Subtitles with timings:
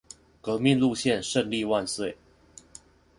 [0.41, 2.17] 革命路線勝利萬歲